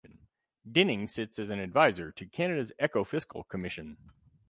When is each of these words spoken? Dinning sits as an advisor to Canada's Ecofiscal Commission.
Dinning 0.67 1.05
sits 1.07 1.37
as 1.37 1.51
an 1.51 1.59
advisor 1.59 2.11
to 2.11 2.25
Canada's 2.25 2.71
Ecofiscal 2.81 3.47
Commission. 3.47 3.97